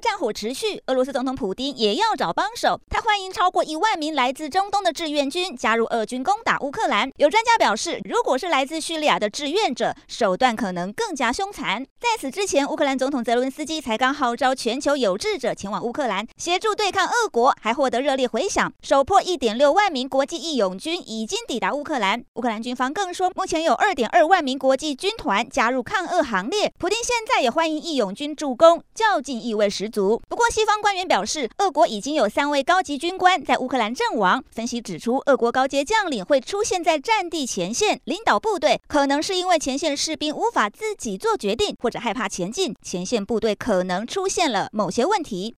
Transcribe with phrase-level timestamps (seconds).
[0.00, 2.78] 战火持续，俄罗斯总统普丁也要找帮手。
[2.90, 7.10] 他欢迎超过一万名来自中东的志愿军加入俄军攻打乌克兰。
[7.16, 11.84] 有专家表示，如果是来自叙利亚的志愿者，手段可能更加凶残。
[11.98, 18.72] 在此之前，乌克兰总统泽伦斯基才刚号召全球有志者前往乌克兰协助对抗俄国，还获得热烈回响。
[18.82, 22.22] 首破一点六万名国际义勇军已经抵达乌克兰。
[22.34, 26.72] 乌克兰军方更说，目前有二点二万名国际军团加入抗俄行列。
[26.78, 30.20] 普丁现在也欢迎义勇军助攻，较劲意味十足。
[30.28, 34.42] 不过，西方官员表示，俄国已经有三位高级军官在乌克兰阵亡。
[34.50, 45.54] 分析指出，俄国高阶将领会出现在战地前线领导部队，可能是因为前线士兵无法自己做决定，或者害怕前进，前线部队可能出现了某些问题。